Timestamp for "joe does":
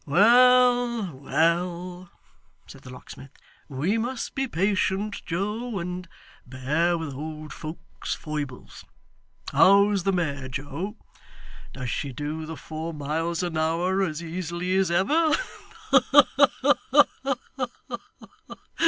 10.47-11.91